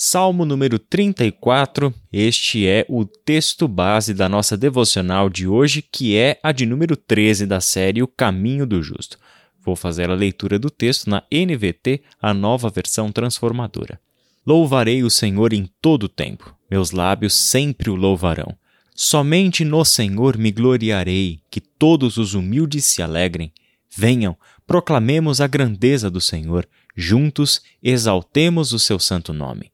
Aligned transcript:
Salmo 0.00 0.44
número 0.44 0.78
34, 0.78 1.92
este 2.12 2.68
é 2.68 2.86
o 2.88 3.04
texto 3.04 3.66
base 3.66 4.14
da 4.14 4.28
nossa 4.28 4.56
devocional 4.56 5.28
de 5.28 5.48
hoje, 5.48 5.82
que 5.82 6.16
é 6.16 6.38
a 6.40 6.52
de 6.52 6.64
número 6.64 6.96
13 6.96 7.44
da 7.46 7.60
série 7.60 8.00
O 8.00 8.06
Caminho 8.06 8.64
do 8.64 8.80
Justo. 8.80 9.18
Vou 9.60 9.74
fazer 9.74 10.08
a 10.08 10.14
leitura 10.14 10.56
do 10.56 10.70
texto 10.70 11.10
na 11.10 11.24
NVT, 11.32 12.00
a 12.22 12.32
nova 12.32 12.70
versão 12.70 13.10
transformadora. 13.10 14.00
Louvarei 14.46 15.02
o 15.02 15.10
Senhor 15.10 15.52
em 15.52 15.68
todo 15.82 16.04
o 16.04 16.08
tempo, 16.08 16.54
meus 16.70 16.92
lábios 16.92 17.34
sempre 17.34 17.90
o 17.90 17.96
louvarão. 17.96 18.56
Somente 18.94 19.64
no 19.64 19.84
Senhor 19.84 20.38
me 20.38 20.52
gloriarei, 20.52 21.40
que 21.50 21.60
todos 21.60 22.18
os 22.18 22.34
humildes 22.34 22.84
se 22.84 23.02
alegrem. 23.02 23.52
Venham, 23.90 24.36
proclamemos 24.64 25.40
a 25.40 25.48
grandeza 25.48 26.08
do 26.08 26.20
Senhor, 26.20 26.68
juntos 26.96 27.60
exaltemos 27.82 28.72
o 28.72 28.78
seu 28.78 29.00
santo 29.00 29.32
nome. 29.32 29.72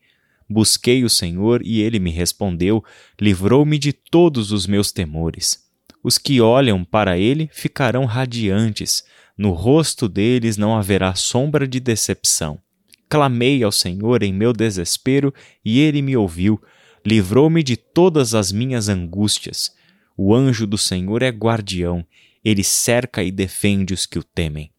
Busquei 0.48 1.04
o 1.04 1.10
Senhor 1.10 1.62
e 1.64 1.80
ele 1.80 1.98
me 1.98 2.10
respondeu, 2.10 2.84
livrou-me 3.20 3.78
de 3.78 3.92
todos 3.92 4.52
os 4.52 4.66
meus 4.66 4.92
temores. 4.92 5.64
Os 6.02 6.18
que 6.18 6.40
olham 6.40 6.84
para 6.84 7.18
ele 7.18 7.48
ficarão 7.52 8.04
radiantes, 8.04 9.02
no 9.36 9.52
rosto 9.52 10.08
deles 10.08 10.56
não 10.56 10.76
haverá 10.76 11.14
sombra 11.14 11.66
de 11.66 11.80
decepção. 11.80 12.60
Clamei 13.08 13.62
ao 13.62 13.72
Senhor 13.72 14.22
em 14.22 14.32
meu 14.32 14.52
desespero 14.52 15.32
e 15.64 15.80
ele 15.80 16.02
me 16.02 16.16
ouviu, 16.16 16.60
livrou-me 17.04 17.62
de 17.62 17.76
todas 17.76 18.34
as 18.34 18.52
minhas 18.52 18.88
angústias. 18.88 19.72
O 20.16 20.34
anjo 20.34 20.66
do 20.66 20.78
Senhor 20.78 21.22
é 21.22 21.30
guardião, 21.30 22.04
ele 22.44 22.62
cerca 22.62 23.22
e 23.22 23.30
defende 23.30 23.94
os 23.94 24.04
que 24.04 24.18
o 24.18 24.22
temem. 24.22 24.70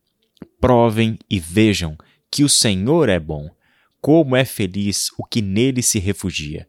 Provem 0.62 1.18
e 1.30 1.40
vejam 1.40 1.98
que 2.30 2.44
o 2.44 2.50
Senhor 2.50 3.10
é 3.10 3.20
bom 3.20 3.50
como 4.06 4.36
é 4.36 4.46
feliz 4.46 5.10
o 5.18 5.24
que 5.24 5.42
nele 5.42 5.82
se 5.82 5.98
refugia. 5.98 6.68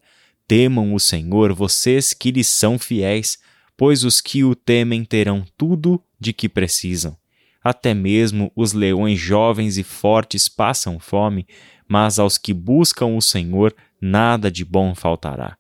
Temam 0.49 0.95
o 0.95 0.99
Senhor, 0.99 1.53
vocês 1.53 2.15
que 2.15 2.31
lhes 2.31 2.47
são 2.47 2.79
fiéis, 2.79 3.37
pois 3.77 4.05
os 4.05 4.23
que 4.23 4.43
o 4.43 4.55
temem 4.55 5.05
terão 5.05 5.45
tudo 5.55 6.03
de 6.19 6.33
que 6.33 6.49
precisam. 6.49 7.15
Até 7.63 7.93
mesmo 7.93 8.51
os 8.57 8.73
leões 8.73 9.21
jovens 9.21 9.77
e 9.77 9.83
fortes 9.83 10.49
passam 10.49 10.99
fome, 10.99 11.47
mas 11.87 12.19
aos 12.19 12.39
que 12.39 12.55
buscam 12.55 13.15
o 13.15 13.21
Senhor 13.21 13.77
nada 14.01 14.51
de 14.51 14.65
bom 14.65 14.95
faltará. 14.95 15.59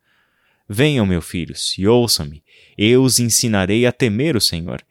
Venham, 0.66 1.04
meus 1.04 1.28
filhos, 1.28 1.74
e 1.76 1.86
ouçam-me, 1.86 2.42
eu 2.78 3.02
os 3.02 3.20
ensinarei 3.20 3.84
a 3.84 3.92
temer 3.92 4.34
o 4.34 4.40
Senhor. 4.40 4.82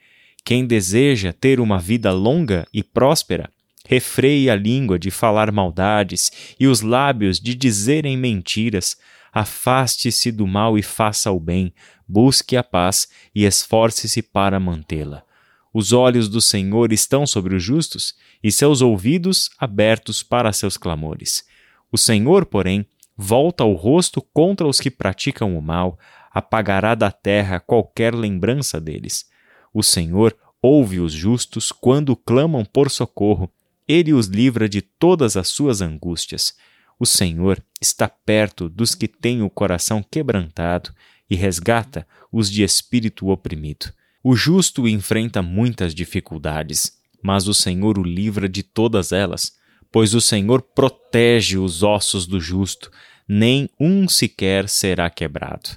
Quem 0.43 0.67
deseja 0.67 1.33
ter 1.33 1.59
uma 1.59 1.79
vida 1.79 2.11
longa 2.11 2.67
e 2.71 2.83
próspera, 2.83 3.49
Refreie 3.87 4.49
a 4.49 4.55
língua 4.55 4.97
de 4.97 5.11
falar 5.11 5.51
maldades 5.51 6.31
e 6.59 6.67
os 6.67 6.81
lábios 6.81 7.39
de 7.39 7.53
dizerem 7.53 8.17
mentiras. 8.17 8.97
Afaste-se 9.31 10.31
do 10.31 10.47
mal 10.47 10.77
e 10.77 10.81
faça 10.81 11.31
o 11.31 11.39
bem, 11.39 11.73
busque 12.07 12.57
a 12.57 12.63
paz 12.63 13.07
e 13.33 13.45
esforce-se 13.45 14.23
para 14.23 14.59
mantê-la. 14.59 15.23
Os 15.71 15.91
olhos 15.91 16.27
do 16.27 16.41
Senhor 16.41 16.91
estão 16.91 17.27
sobre 17.27 17.53
os 17.53 17.61
justos 17.61 18.15
e 18.43 18.51
seus 18.51 18.81
ouvidos 18.81 19.49
abertos 19.59 20.23
para 20.23 20.51
seus 20.53 20.77
clamores. 20.77 21.45
O 21.91 21.97
Senhor, 21.97 22.45
porém, 22.45 22.87
volta 23.15 23.63
o 23.65 23.73
rosto 23.73 24.21
contra 24.21 24.65
os 24.65 24.79
que 24.79 24.89
praticam 24.89 25.55
o 25.55 25.61
mal, 25.61 25.99
apagará 26.31 26.95
da 26.95 27.11
terra 27.11 27.59
qualquer 27.59 28.15
lembrança 28.15 28.79
deles. 28.79 29.25
O 29.73 29.83
Senhor 29.83 30.35
ouve 30.61 30.99
os 30.99 31.13
justos 31.13 31.71
quando 31.71 32.15
clamam 32.15 32.65
por 32.65 32.89
socorro 32.89 33.51
ele 33.87 34.13
os 34.13 34.27
livra 34.27 34.67
de 34.67 34.81
todas 34.81 35.37
as 35.37 35.47
suas 35.47 35.81
angústias. 35.81 36.53
O 36.99 37.05
Senhor 37.05 37.63
está 37.81 38.07
perto 38.07 38.69
dos 38.69 38.95
que 38.95 39.07
têm 39.07 39.41
o 39.41 39.49
coração 39.49 40.03
quebrantado 40.03 40.91
e 41.29 41.35
resgata 41.35 42.07
os 42.31 42.49
de 42.49 42.63
espírito 42.63 43.29
oprimido. 43.29 43.91
O 44.23 44.35
justo 44.35 44.87
enfrenta 44.87 45.41
muitas 45.41 45.93
dificuldades, 45.93 46.93
mas 47.21 47.47
o 47.47 47.53
Senhor 47.53 47.97
o 47.97 48.03
livra 48.03 48.47
de 48.47 48.63
todas 48.63 49.11
elas, 49.11 49.53
pois 49.91 50.13
o 50.13 50.21
Senhor 50.21 50.61
protege 50.61 51.57
os 51.57 51.83
ossos 51.83 52.25
do 52.25 52.39
justo, 52.39 52.91
nem 53.27 53.69
um 53.79 54.07
sequer 54.07 54.67
será 54.67 55.09
quebrado. 55.09 55.69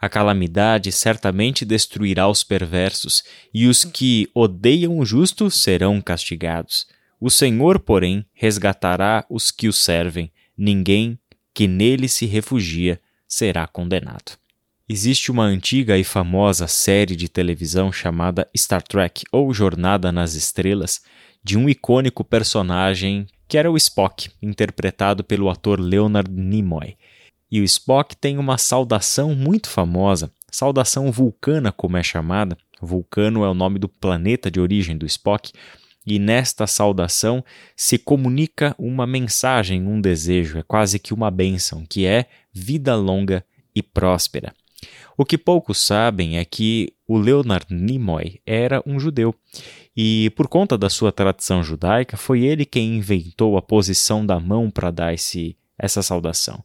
A 0.00 0.08
calamidade 0.08 0.90
certamente 0.90 1.64
destruirá 1.64 2.28
os 2.28 2.42
perversos, 2.42 3.22
e 3.54 3.68
os 3.68 3.84
que 3.84 4.28
odeiam 4.34 4.98
o 4.98 5.04
justo 5.04 5.50
serão 5.50 6.00
castigados. 6.00 6.86
O 7.24 7.30
Senhor, 7.30 7.78
porém, 7.78 8.26
resgatará 8.34 9.24
os 9.30 9.52
que 9.52 9.68
o 9.68 9.72
servem, 9.72 10.28
ninguém 10.58 11.16
que 11.54 11.68
nele 11.68 12.08
se 12.08 12.26
refugia 12.26 13.00
será 13.28 13.64
condenado. 13.64 14.32
Existe 14.88 15.30
uma 15.30 15.44
antiga 15.44 15.96
e 15.96 16.02
famosa 16.02 16.66
série 16.66 17.14
de 17.14 17.28
televisão 17.28 17.92
chamada 17.92 18.50
Star 18.56 18.82
Trek 18.82 19.22
ou 19.30 19.54
Jornada 19.54 20.10
nas 20.10 20.34
Estrelas, 20.34 21.00
de 21.44 21.56
um 21.56 21.68
icônico 21.68 22.24
personagem 22.24 23.28
que 23.46 23.56
era 23.56 23.70
o 23.70 23.76
Spock, 23.76 24.28
interpretado 24.42 25.22
pelo 25.22 25.48
ator 25.48 25.78
Leonard 25.78 26.28
Nimoy. 26.28 26.96
E 27.48 27.60
o 27.60 27.64
Spock 27.64 28.16
tem 28.16 28.36
uma 28.36 28.58
saudação 28.58 29.32
muito 29.32 29.70
famosa, 29.70 30.32
saudação 30.50 31.12
vulcana, 31.12 31.70
como 31.70 31.96
é 31.96 32.02
chamada. 32.02 32.58
Vulcano 32.80 33.44
é 33.44 33.48
o 33.48 33.54
nome 33.54 33.78
do 33.78 33.88
planeta 33.88 34.50
de 34.50 34.58
origem 34.58 34.98
do 34.98 35.06
Spock 35.06 35.52
e 36.06 36.18
nesta 36.18 36.66
saudação 36.66 37.44
se 37.76 37.98
comunica 37.98 38.74
uma 38.78 39.06
mensagem, 39.06 39.86
um 39.86 40.00
desejo, 40.00 40.58
é 40.58 40.62
quase 40.62 40.98
que 40.98 41.14
uma 41.14 41.30
bênção, 41.30 41.84
que 41.88 42.06
é 42.06 42.26
vida 42.52 42.94
longa 42.94 43.44
e 43.74 43.82
próspera. 43.82 44.52
O 45.16 45.24
que 45.24 45.38
poucos 45.38 45.78
sabem 45.78 46.38
é 46.38 46.44
que 46.44 46.92
o 47.06 47.16
Leonard 47.16 47.66
Nimoy 47.70 48.40
era 48.44 48.82
um 48.84 48.98
judeu 48.98 49.34
e, 49.96 50.30
por 50.30 50.48
conta 50.48 50.76
da 50.76 50.88
sua 50.88 51.12
tradição 51.12 51.62
judaica, 51.62 52.16
foi 52.16 52.42
ele 52.42 52.64
quem 52.64 52.96
inventou 52.96 53.56
a 53.56 53.62
posição 53.62 54.24
da 54.24 54.40
mão 54.40 54.70
para 54.70 54.90
dar 54.90 55.14
esse, 55.14 55.56
essa 55.78 56.02
saudação. 56.02 56.64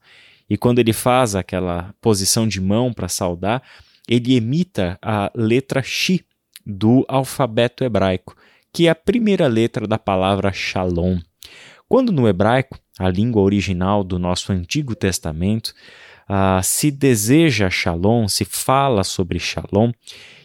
E 0.50 0.58
quando 0.58 0.80
ele 0.80 0.94
faz 0.94 1.36
aquela 1.36 1.94
posição 2.02 2.48
de 2.48 2.62
mão 2.62 2.94
para 2.94 3.10
saudar, 3.10 3.62
ele 4.08 4.36
imita 4.36 4.98
a 5.02 5.30
letra 5.36 5.84
X 5.84 6.22
do 6.66 7.06
alfabeto 7.08 7.84
hebraico 7.84 8.36
que 8.78 8.86
é 8.86 8.92
a 8.92 8.96
primeira 8.96 9.48
letra 9.48 9.88
da 9.88 9.98
palavra 9.98 10.54
Shalom. 10.54 11.18
Quando 11.90 12.12
no 12.12 12.28
hebraico, 12.28 12.78
a 13.00 13.10
língua 13.10 13.42
original 13.42 14.04
do 14.04 14.20
nosso 14.20 14.52
Antigo 14.52 14.94
Testamento, 14.94 15.74
uh, 16.30 16.62
se 16.64 16.92
deseja 16.92 17.70
Shalom, 17.70 18.28
se 18.28 18.46
fala 18.46 19.04
sobre 19.04 19.40
Shalom, 19.40 19.92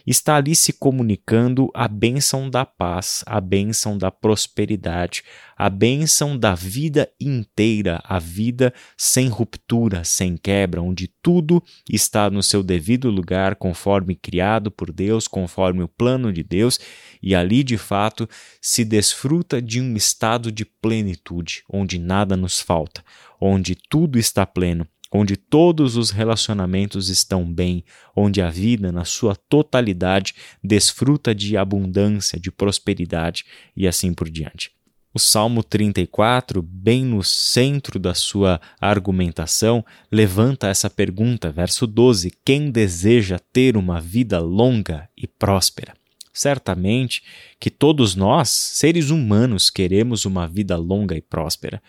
está 0.05 0.35
ali 0.35 0.53
se 0.55 0.73
comunicando 0.73 1.69
a 1.73 1.87
bênção 1.87 2.49
da 2.49 2.65
paz, 2.65 3.23
a 3.25 3.39
bênção 3.39 3.97
da 3.97 4.11
prosperidade, 4.11 5.23
a 5.55 5.69
bênção 5.69 6.37
da 6.37 6.53
vida 6.53 7.09
inteira, 7.19 8.01
a 8.03 8.19
vida 8.19 8.73
sem 8.97 9.29
ruptura, 9.29 10.03
sem 10.03 10.35
quebra, 10.35 10.81
onde 10.81 11.09
tudo 11.21 11.63
está 11.89 12.29
no 12.29 12.43
seu 12.43 12.61
devido 12.61 13.09
lugar, 13.09 13.55
conforme 13.55 14.15
criado 14.15 14.69
por 14.69 14.91
Deus, 14.91 15.25
conforme 15.25 15.83
o 15.83 15.87
plano 15.87 16.33
de 16.33 16.43
Deus, 16.43 16.79
e 17.21 17.33
ali 17.33 17.63
de 17.63 17.77
fato 17.77 18.27
se 18.61 18.83
desfruta 18.83 19.61
de 19.61 19.79
um 19.79 19.95
estado 19.95 20.51
de 20.51 20.65
plenitude, 20.65 21.63
onde 21.69 21.97
nada 21.97 22.35
nos 22.35 22.59
falta, 22.59 23.01
onde 23.39 23.75
tudo 23.75 24.19
está 24.19 24.45
pleno 24.45 24.85
onde 25.13 25.37
todos 25.37 25.95
os 25.95 26.09
relacionamentos 26.09 27.09
estão 27.09 27.45
bem, 27.45 27.85
onde 28.15 28.41
a 28.41 28.49
vida, 28.49 28.91
na 28.91 29.05
sua 29.05 29.35
totalidade, 29.35 30.33
desfruta 30.63 31.35
de 31.35 31.55
abundância, 31.55 32.39
de 32.39 32.51
prosperidade 32.51 33.45
e 33.77 33.87
assim 33.87 34.13
por 34.13 34.27
diante. 34.29 34.71
O 35.13 35.19
Salmo 35.19 35.63
34, 35.63 36.59
bem 36.63 37.05
no 37.05 37.23
centro 37.23 37.99
da 37.99 38.15
sua 38.15 38.59
argumentação, 38.81 39.85
levanta 40.11 40.67
essa 40.67 40.89
pergunta, 40.89 41.51
verso 41.51 41.85
12: 41.85 42.33
Quem 42.43 42.71
deseja 42.71 43.37
ter 43.37 43.77
uma 43.77 44.01
vida 44.01 44.39
longa 44.39 45.07
e 45.15 45.27
próspera? 45.27 45.93
Certamente 46.33 47.21
que 47.59 47.69
todos 47.69 48.15
nós, 48.15 48.49
seres 48.49 49.11
humanos, 49.11 49.69
queremos 49.69 50.25
uma 50.25 50.47
vida 50.47 50.75
longa 50.75 51.15
e 51.15 51.21
próspera. 51.21 51.79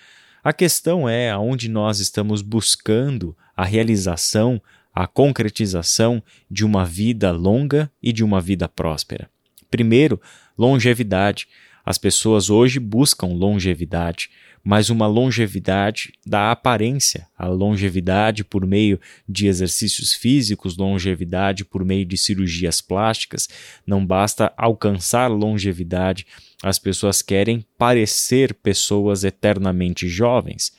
A 0.44 0.52
questão 0.52 1.08
é 1.08 1.30
aonde 1.30 1.70
nós 1.70 2.00
estamos 2.00 2.42
buscando 2.42 3.34
a 3.56 3.64
realização, 3.64 4.60
a 4.94 5.06
concretização 5.06 6.22
de 6.50 6.66
uma 6.66 6.84
vida 6.84 7.30
longa 7.30 7.90
e 8.02 8.12
de 8.12 8.22
uma 8.22 8.42
vida 8.42 8.68
próspera. 8.68 9.30
Primeiro, 9.70 10.20
longevidade. 10.56 11.48
As 11.84 11.98
pessoas 11.98 12.48
hoje 12.48 12.80
buscam 12.80 13.26
longevidade, 13.26 14.30
mas 14.64 14.88
uma 14.88 15.06
longevidade 15.06 16.14
da 16.26 16.50
aparência, 16.50 17.28
a 17.36 17.46
longevidade 17.46 18.42
por 18.42 18.66
meio 18.66 18.98
de 19.28 19.46
exercícios 19.46 20.14
físicos, 20.14 20.78
longevidade 20.78 21.64
por 21.64 21.84
meio 21.84 22.06
de 22.06 22.16
cirurgias 22.16 22.80
plásticas. 22.80 23.46
Não 23.86 24.04
basta 24.04 24.50
alcançar 24.56 25.28
longevidade, 25.30 26.26
as 26.62 26.78
pessoas 26.78 27.20
querem 27.20 27.62
parecer 27.76 28.54
pessoas 28.54 29.22
eternamente 29.22 30.08
jovens. 30.08 30.72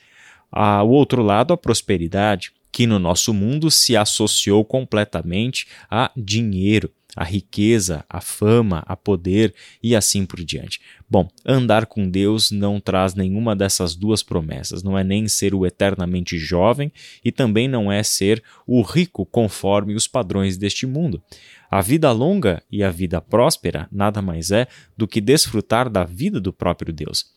Ao 0.50 0.88
outro 0.88 1.22
lado, 1.22 1.52
a 1.52 1.56
prosperidade, 1.56 2.52
que 2.72 2.86
no 2.86 2.98
nosso 2.98 3.32
mundo 3.32 3.70
se 3.70 3.96
associou 3.96 4.64
completamente 4.64 5.68
a 5.88 6.10
dinheiro, 6.16 6.90
a 7.16 7.24
riqueza, 7.24 8.04
a 8.08 8.20
fama, 8.20 8.84
a 8.86 8.94
poder 8.94 9.54
e 9.82 9.96
assim 9.96 10.26
por 10.26 10.44
diante. 10.44 10.80
Bom, 11.08 11.26
andar 11.46 11.86
com 11.86 12.08
Deus 12.08 12.50
não 12.50 12.78
traz 12.78 13.14
nenhuma 13.14 13.56
dessas 13.56 13.96
duas 13.96 14.22
promessas, 14.22 14.82
não 14.82 14.98
é 14.98 15.02
nem 15.02 15.26
ser 15.26 15.54
o 15.54 15.64
eternamente 15.64 16.36
jovem 16.36 16.92
e 17.24 17.32
também 17.32 17.66
não 17.66 17.90
é 17.90 18.02
ser 18.02 18.42
o 18.66 18.82
rico 18.82 19.24
conforme 19.24 19.94
os 19.94 20.06
padrões 20.06 20.58
deste 20.58 20.86
mundo. 20.86 21.22
A 21.70 21.80
vida 21.80 22.12
longa 22.12 22.62
e 22.70 22.84
a 22.84 22.90
vida 22.90 23.20
próspera 23.20 23.88
nada 23.90 24.20
mais 24.20 24.50
é 24.50 24.68
do 24.96 25.08
que 25.08 25.20
desfrutar 25.20 25.88
da 25.88 26.04
vida 26.04 26.38
do 26.38 26.52
próprio 26.52 26.92
Deus. 26.92 27.34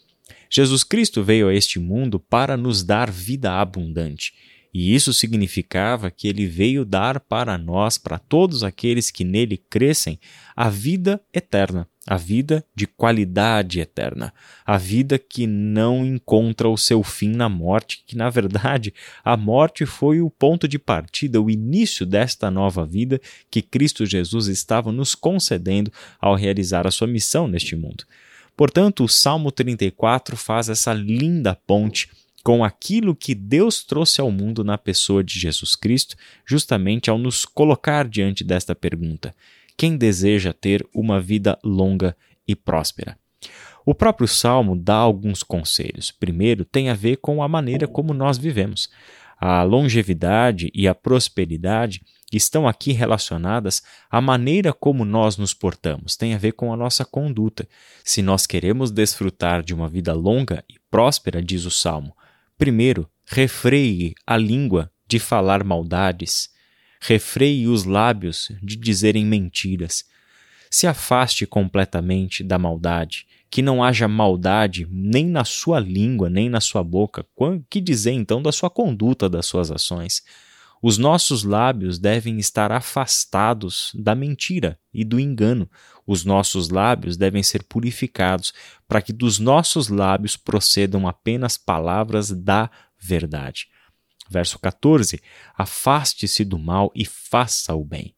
Jesus 0.50 0.84
Cristo 0.84 1.24
veio 1.24 1.48
a 1.48 1.54
este 1.54 1.80
mundo 1.80 2.20
para 2.20 2.58
nos 2.58 2.84
dar 2.84 3.10
vida 3.10 3.54
abundante. 3.54 4.34
E 4.80 4.96
isso 4.96 5.12
significava 5.12 6.10
que 6.10 6.26
ele 6.26 6.48
veio 6.48 6.86
dar 6.86 7.20
para 7.20 7.58
nós, 7.58 7.98
para 7.98 8.18
todos 8.18 8.64
aqueles 8.64 9.12
que 9.12 9.26
nele 9.26 9.58
crescem, 9.58 10.18
a 10.56 10.70
vida 10.70 11.20
eterna, 11.34 11.86
a 12.08 12.16
vida 12.16 12.64
de 12.74 12.88
qualidade 12.88 13.81
eterna, 13.81 14.34
a 14.66 14.78
vida 14.78 15.20
que 15.20 15.46
não 15.46 16.06
encontra 16.06 16.70
o 16.70 16.78
seu 16.78 17.04
fim 17.04 17.28
na 17.28 17.50
morte, 17.50 18.06
que 18.08 18.16
na 18.16 18.30
verdade 18.30 18.94
a 19.22 19.36
morte 19.36 19.86
foi 19.86 20.22
o 20.22 20.30
ponto 20.30 20.66
de 20.66 20.80
partida, 20.80 21.42
o 21.42 21.50
início 21.50 22.06
desta 22.06 22.50
nova 22.50 22.86
vida 22.86 23.20
que 23.52 23.62
Cristo 23.62 24.06
Jesus 24.06 24.48
estava 24.48 24.94
nos 24.94 25.14
concedendo 25.14 25.92
ao 26.22 26.36
realizar 26.36 26.88
a 26.88 26.92
sua 26.92 27.06
missão 27.06 27.50
neste 27.50 27.76
mundo. 27.76 28.06
Portanto, 28.56 29.04
o 29.04 29.10
Salmo 29.10 29.52
34 29.52 30.38
faz 30.38 30.70
essa 30.70 30.94
linda 30.94 31.54
ponte 31.68 32.10
com 32.44 32.63
aquilo 32.63 33.15
que 33.15 33.36
Deus 33.36 33.83
trouxe 33.83 34.21
ao 34.21 34.31
mundo 34.31 34.63
na 34.63 34.77
pessoa 34.77 35.24
de 35.24 35.39
Jesus 35.39 35.75
Cristo, 35.75 36.15
justamente 36.45 37.09
ao 37.09 37.18
nos 37.18 37.45
colocar 37.45 38.07
diante 38.07 38.44
desta 38.44 38.74
pergunta: 38.75 39.36
quem 39.77 39.97
deseja 39.97 40.53
ter 40.53 40.86
uma 40.94 41.19
vida 41.19 41.57
longa 41.63 42.15
e 42.47 42.56
próspera? 42.56 43.18
O 43.86 43.95
próprio 43.95 44.27
Salmo 44.27 44.75
dá 44.75 44.95
alguns 44.95 45.41
conselhos. 45.41 46.12
Primeiro, 46.12 46.65
tem 46.65 46.89
a 46.89 46.94
ver 46.94 47.18
com 47.18 47.41
a 47.41 47.47
maneira 47.47 47.88
como 47.88 48.13
nós 48.13 48.38
vivemos. 48.38 48.89
A 49.39 49.63
longevidade 49.63 50.69
e 50.75 50.88
a 50.88 50.94
prosperidade 50.94 52.01
estão 52.31 52.68
aqui 52.68 52.92
relacionadas 52.92 53.81
à 54.12 54.21
maneira 54.21 54.74
como 54.74 55.06
nós 55.06 55.38
nos 55.38 55.53
portamos, 55.53 56.15
tem 56.15 56.33
a 56.33 56.38
ver 56.38 56.51
com 56.51 56.71
a 56.74 56.77
nossa 56.77 57.06
conduta. 57.06 57.68
Se 58.03 58.21
nós 58.21 58.45
queremos 58.45 58.92
desfrutar 58.92 59.63
de 59.63 59.74
uma 59.74 59.88
vida 59.88 60.13
longa 60.13 60.63
e 60.69 60.75
próspera, 60.92 61.42
diz 61.42 61.65
o 61.65 61.71
Salmo, 61.71 62.13
Primeiro, 62.59 63.09
refreie 63.25 64.13
a 64.27 64.35
língua 64.35 64.91
de 65.07 65.17
falar 65.17 65.63
maldades, 65.63 66.50
refreie 67.00 67.67
os 67.67 67.85
lábios 67.85 68.51
de 68.61 68.75
dizerem 68.75 69.25
mentiras. 69.25 70.03
Se 70.69 70.85
afaste 70.85 71.47
completamente 71.47 72.44
da 72.44 72.59
maldade, 72.59 73.25
que 73.50 73.61
não 73.61 73.81
haja 73.81 74.09
maldade 74.09 74.85
nem 74.91 75.25
na 75.25 75.45
sua 75.45 75.79
língua, 75.79 76.29
nem 76.29 76.50
na 76.50 76.59
sua 76.59 76.83
boca. 76.83 77.25
Que 77.69 77.79
dizer 77.79 78.11
então 78.11 78.41
da 78.41 78.51
sua 78.51 78.69
conduta, 78.69 79.29
das 79.29 79.45
suas 79.45 79.71
ações? 79.71 80.21
Os 80.81 80.98
nossos 80.98 81.44
lábios 81.44 82.00
devem 82.00 82.40
estar 82.40 82.72
afastados 82.72 83.92
da 83.94 84.16
mentira 84.16 84.80
e 84.94 85.04
do 85.04 85.20
engano. 85.20 85.70
Os 86.08 86.24
nossos 86.24 86.70
lábios 86.70 87.18
devem 87.18 87.44
ser 87.44 87.64
purificados 87.64 88.54
para 88.88 89.02
que 89.02 89.12
dos 89.12 89.40
nossos 89.40 89.90
lábios 89.90 90.38
procedam 90.38 91.08
apenas 91.08 91.58
palavras 91.58 92.31
da 92.31 92.70
verdade. 92.98 93.68
Verso 94.30 94.58
14: 94.60 95.22
Afaste-se 95.58 96.46
do 96.46 96.58
mal 96.58 96.92
e 96.96 97.06
faça 97.06 97.74
o 97.76 97.84
bem 97.84 98.16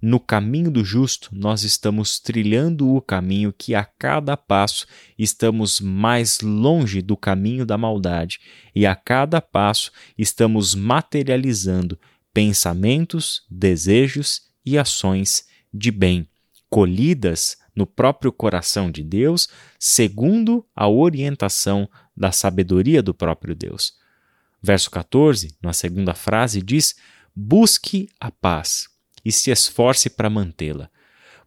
no 0.00 0.20
caminho 0.20 0.70
do 0.70 0.84
justo, 0.84 1.28
nós 1.32 1.64
estamos 1.64 2.20
trilhando 2.20 2.94
o 2.94 3.00
caminho 3.00 3.52
que 3.52 3.74
a 3.74 3.84
cada 3.84 4.36
passo 4.36 4.86
estamos 5.18 5.80
mais 5.80 6.40
longe 6.40 7.02
do 7.02 7.16
caminho 7.16 7.66
da 7.66 7.76
maldade, 7.76 8.38
e 8.74 8.86
a 8.86 8.94
cada 8.94 9.40
passo 9.40 9.90
estamos 10.16 10.74
materializando 10.74 11.98
pensamentos, 12.32 13.42
desejos 13.50 14.42
e 14.64 14.78
ações 14.78 15.46
de 15.74 15.90
bem, 15.90 16.28
colhidas 16.70 17.56
no 17.74 17.86
próprio 17.86 18.30
coração 18.30 18.90
de 18.92 19.02
Deus, 19.02 19.48
segundo 19.80 20.64
a 20.76 20.88
orientação 20.88 21.88
da 22.16 22.30
sabedoria 22.30 23.02
do 23.02 23.12
próprio 23.12 23.54
Deus. 23.54 23.94
Verso 24.62 24.90
14, 24.90 25.56
na 25.60 25.72
segunda 25.72 26.14
frase, 26.14 26.62
diz: 26.62 26.94
Busque 27.34 28.08
a 28.20 28.30
paz 28.30 28.88
e 29.24 29.32
se 29.32 29.50
esforce 29.50 30.08
para 30.10 30.30
mantê-la. 30.30 30.90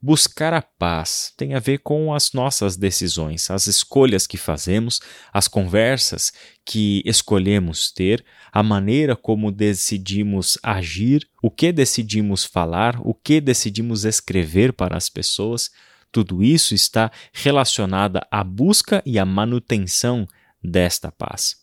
Buscar 0.03 0.51
a 0.51 0.63
paz 0.63 1.31
tem 1.37 1.53
a 1.53 1.59
ver 1.59 1.77
com 1.77 2.11
as 2.11 2.33
nossas 2.33 2.75
decisões, 2.75 3.51
as 3.51 3.67
escolhas 3.67 4.25
que 4.25 4.35
fazemos, 4.35 4.99
as 5.31 5.47
conversas 5.47 6.33
que 6.65 7.03
escolhemos 7.05 7.91
ter, 7.91 8.25
a 8.51 8.63
maneira 8.63 9.15
como 9.15 9.51
decidimos 9.51 10.57
agir, 10.63 11.29
o 11.39 11.51
que 11.51 11.71
decidimos 11.71 12.43
falar, 12.43 12.99
o 13.01 13.13
que 13.13 13.39
decidimos 13.39 14.03
escrever 14.03 14.73
para 14.73 14.97
as 14.97 15.07
pessoas. 15.07 15.69
Tudo 16.11 16.41
isso 16.41 16.73
está 16.73 17.11
relacionado 17.31 18.19
à 18.31 18.43
busca 18.43 19.03
e 19.05 19.19
à 19.19 19.25
manutenção 19.25 20.27
desta 20.63 21.11
paz. 21.11 21.60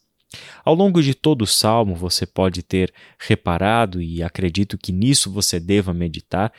Ao 0.64 0.74
longo 0.74 1.02
de 1.02 1.14
todo 1.14 1.42
o 1.42 1.46
salmo, 1.46 1.94
você 1.94 2.26
pode 2.26 2.62
ter 2.62 2.92
reparado, 3.18 4.02
e 4.02 4.22
acredito 4.22 4.76
que 4.76 4.92
nisso 4.92 5.30
você 5.30 5.58
deva 5.58 5.94
meditar, 5.94 6.52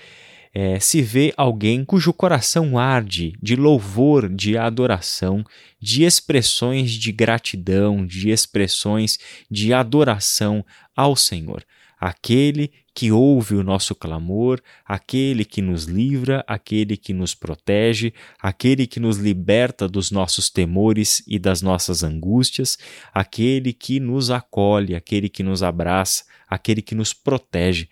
é, 0.54 0.80
se 0.80 1.02
vê 1.02 1.34
alguém 1.38 1.86
cujo 1.86 2.14
coração 2.14 2.78
arde 2.78 3.34
de 3.42 3.56
louvor, 3.56 4.28
de 4.30 4.58
adoração, 4.58 5.44
de 5.80 6.04
expressões 6.04 6.92
de 6.92 7.12
gratidão, 7.12 8.06
de 8.06 8.30
expressões 8.30 9.18
de 9.50 9.74
adoração 9.74 10.66
ao 10.96 11.16
Senhor 11.16 11.64
aquele 12.00 12.72
que 12.94 13.12
ouve 13.12 13.56
o 13.56 13.64
nosso 13.64 13.94
clamor, 13.94 14.62
aquele 14.86 15.44
que 15.44 15.62
nos 15.62 15.84
livra, 15.84 16.44
aquele 16.48 16.96
que 16.96 17.14
nos 17.14 17.36
protege, 17.36 18.14
aquele 18.42 18.88
que 18.88 19.00
nos 19.00 19.18
liberta 19.18 19.88
dos 19.88 20.10
nossos 20.10 20.50
temores 20.50 21.22
e 21.28 21.38
das 21.38 21.62
nossas 21.62 22.04
angústias, 22.04 22.78
aquele 23.14 23.74
que 23.74 24.00
nos 24.00 24.32
acolhe, 24.32 24.96
aquele 24.96 25.28
que 25.28 25.44
nos 25.44 25.62
abraça, 25.62 26.24
aquele 26.48 26.82
que 26.82 26.96
nos 26.96 27.14
protege. 27.14 27.90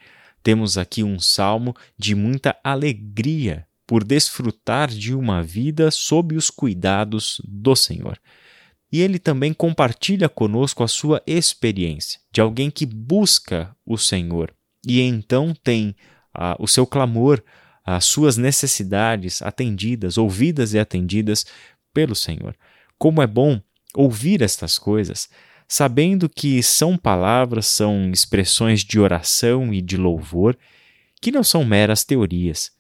Temos 0.48 0.77
aqui 0.77 1.04
um 1.04 1.20
salmo 1.20 1.75
de 2.00 2.16
muita 2.16 2.56
alegria 2.63 3.68
por 3.86 4.01
desfrutar 4.01 4.88
de 4.88 5.13
uma 5.13 5.44
vida 5.44 5.92
sob 5.92 6.38
os 6.38 6.50
cuidados 6.50 7.42
do 7.46 7.75
Senhor 7.75 8.18
e 8.89 9.01
ele 9.01 9.20
também 9.20 9.54
compartilha 9.54 10.30
conosco 10.30 10.86
a 10.86 10.88
sua 10.88 11.22
experiência 11.27 12.22
de 12.32 12.39
alguém 12.39 12.72
que 12.72 12.86
busca 12.86 13.75
o 13.86 13.98
Senhor 13.98 14.56
e 14.88 15.01
então 15.01 15.54
tem 15.54 15.94
ah, 16.34 16.56
o 16.60 16.66
seu 16.66 16.88
clamor, 16.88 17.44
as 17.84 18.06
suas 18.06 18.38
necessidades 18.38 19.42
atendidas, 19.42 20.18
ouvidas 20.18 20.74
e 20.74 20.80
atendidas 20.80 21.46
pelo 21.94 22.16
Senhor. 22.16 22.56
Como 22.98 23.22
é 23.22 23.27
bom 23.27 23.62
ouvir 23.94 24.42
estas 24.42 24.80
coisas, 24.80 25.27
sabendo 25.67 26.29
que 26.29 26.63
são 26.63 26.97
palavras, 26.97 27.67
são 27.67 28.09
expressões 28.12 28.83
de 28.83 29.00
oração 29.00 29.74
e 29.74 29.81
de 29.81 29.97
louvor, 29.97 30.57
que 31.21 31.31
não 31.31 31.43
são 31.43 31.65
meras 31.65 32.03
teorias, 32.05 32.71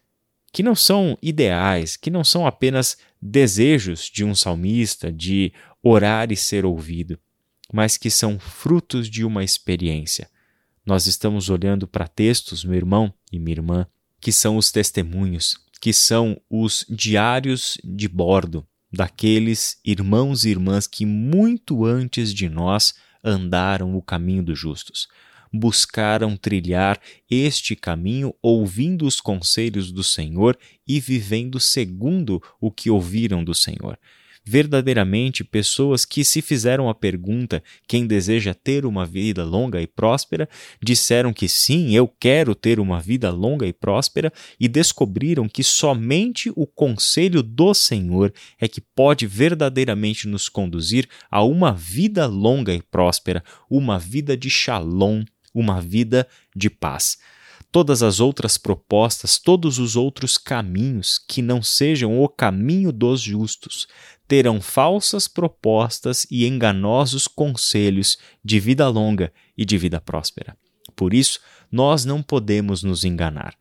que 0.53 0.63
não 0.63 0.75
são 0.75 1.17
ideais, 1.21 1.97
que 1.97 2.09
não 2.09 2.23
são 2.23 2.47
apenas 2.47 2.97
desejos 3.21 4.03
de 4.05 4.23
um 4.23 4.33
salmista 4.33 5.11
de 5.11 5.51
orar 5.83 6.31
e 6.31 6.37
ser 6.37 6.65
ouvido, 6.65 7.19
mas 7.73 7.97
que 7.97 8.09
são 8.09 8.39
frutos 8.39 9.09
de 9.09 9.25
uma 9.25 9.43
experiência. 9.43 10.29
Nós 10.85 11.05
estamos 11.05 11.49
olhando 11.49 11.85
para 11.85 12.07
textos, 12.07 12.63
meu 12.63 12.75
irmão 12.75 13.13
e 13.31 13.37
minha 13.37 13.57
irmã, 13.57 13.87
que 14.21 14.31
são 14.31 14.55
os 14.55 14.71
testemunhos, 14.71 15.57
que 15.81 15.91
são 15.91 16.39
os 16.49 16.85
diários 16.89 17.77
de 17.83 18.07
bordo 18.07 18.65
daqueles 18.91 19.79
irmãos 19.83 20.45
e 20.45 20.49
irmãs 20.49 20.87
que 20.87 21.05
muito 21.05 21.85
antes 21.85 22.33
de 22.33 22.49
nós 22.49 22.93
andaram 23.23 23.95
o 23.95 24.01
caminho 24.01 24.43
dos 24.43 24.57
justos. 24.57 25.07
Buscaram 25.51 26.35
trilhar 26.35 26.99
este 27.29 27.75
caminho 27.75 28.33
ouvindo 28.41 29.05
os 29.05 29.19
conselhos 29.19 29.91
do 29.91 30.03
Senhor 30.03 30.57
e 30.87 30.99
vivendo 30.99 31.59
segundo 31.59 32.41
o 32.59 32.69
que 32.69 32.89
ouviram 32.89 33.43
do 33.43 33.53
Senhor 33.53 33.97
verdadeiramente 34.47 35.43
pessoas 35.43 36.05
que 36.05 36.23
se 36.23 36.41
fizeram 36.41 36.89
a 36.89 36.95
pergunta: 36.95 37.61
quem 37.87 38.07
deseja 38.07 38.53
ter 38.53 38.85
uma 38.85 39.05
vida 39.05 39.43
longa 39.43 39.81
e 39.81 39.87
próspera, 39.87 40.47
disseram 40.81 41.33
que 41.33 41.49
sim, 41.49 41.95
eu 41.95 42.07
quero 42.07 42.55
ter 42.55 42.79
uma 42.79 42.99
vida 42.99 43.29
longa 43.29 43.67
e 43.67 43.73
próspera. 43.73 44.31
E 44.59 44.67
descobriram 44.67 45.49
que 45.49 45.63
somente 45.63 46.51
o 46.55 46.65
conselho 46.65 47.43
do 47.43 47.73
Senhor 47.73 48.33
é 48.59 48.67
que 48.67 48.81
pode 48.81 49.27
verdadeiramente 49.27 50.27
nos 50.27 50.47
conduzir 50.47 51.07
a 51.29 51.43
uma 51.43 51.73
vida 51.73 52.25
longa 52.25 52.73
e 52.73 52.81
próspera, 52.81 53.43
uma 53.69 53.99
vida 53.99 54.37
de 54.37 54.49
shalom, 54.49 55.23
uma 55.53 55.81
vida 55.81 56.27
de 56.55 56.69
paz. 56.69 57.17
Todas 57.69 58.01
as 58.01 58.19
outras 58.21 58.57
propostas, 58.57 59.37
todos 59.37 59.77
os 59.77 59.95
outros 59.95 60.37
caminhos 60.37 61.19
que 61.19 61.41
não 61.41 61.61
sejam 61.61 62.19
o 62.19 62.29
caminho 62.29 62.93
dos 62.93 63.21
justos, 63.21 63.87
terão 64.27 64.59
falsas 64.59 65.27
propostas 65.27 66.27
e 66.29 66.45
enganosos 66.45 67.27
conselhos 67.27 68.17
de 68.43 68.59
vida 68.59 68.87
longa 68.89 69.31
e 69.57 69.63
de 69.63 69.77
vida 69.77 70.01
próspera. 70.01 70.55
Por 70.95 71.13
isso, 71.13 71.39
nós 71.71 72.03
não 72.03 72.21
podemos 72.21 72.83
nos 72.83 73.03
enganar. 73.03 73.55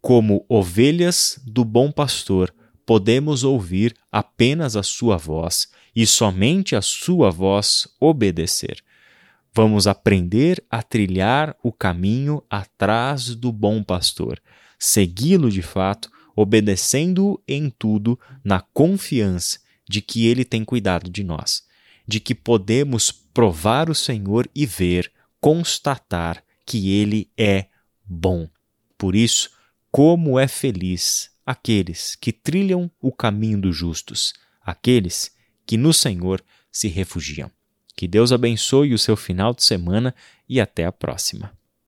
Como 0.00 0.44
ovelhas 0.48 1.38
do 1.44 1.64
bom 1.64 1.92
pastor, 1.92 2.54
podemos 2.86 3.44
ouvir 3.44 3.94
apenas 4.10 4.76
a 4.76 4.82
sua 4.82 5.16
voz 5.16 5.68
e 5.94 6.06
somente 6.06 6.74
a 6.74 6.80
sua 6.80 7.30
voz 7.30 7.88
obedecer. 8.00 8.82
Vamos 9.52 9.86
aprender 9.86 10.62
a 10.70 10.82
trilhar 10.82 11.56
o 11.62 11.72
caminho 11.72 12.42
atrás 12.48 13.34
do 13.34 13.50
bom 13.50 13.82
pastor, 13.82 14.40
segui-lo 14.78 15.50
de 15.50 15.62
fato, 15.62 16.10
obedecendo-o 16.36 17.42
em 17.48 17.70
tudo, 17.70 18.18
na 18.44 18.60
confiança 18.60 19.58
de 19.88 20.00
que 20.00 20.26
ele 20.26 20.44
tem 20.44 20.64
cuidado 20.64 21.10
de 21.10 21.22
nós, 21.22 21.64
de 22.06 22.20
que 22.20 22.34
podemos 22.34 23.10
provar 23.10 23.90
o 23.90 23.94
Senhor 23.94 24.48
e 24.54 24.66
ver, 24.66 25.12
constatar 25.40 26.42
que 26.64 26.90
ele 26.90 27.30
é 27.36 27.66
bom. 28.04 28.48
Por 28.98 29.14
isso, 29.14 29.50
como 29.90 30.38
é 30.38 30.48
feliz 30.48 31.30
aqueles 31.44 32.16
que 32.16 32.32
trilham 32.32 32.90
o 33.00 33.12
caminho 33.12 33.60
dos 33.60 33.76
justos, 33.76 34.32
aqueles 34.60 35.30
que 35.64 35.76
no 35.76 35.92
Senhor 35.92 36.42
se 36.72 36.88
refugiam. 36.88 37.50
Que 37.96 38.06
Deus 38.06 38.32
abençoe 38.32 38.92
o 38.92 38.98
seu 38.98 39.16
final 39.16 39.54
de 39.54 39.64
semana 39.64 40.14
e 40.48 40.60
até 40.60 40.84
a 40.84 40.92
próxima. 40.92 41.56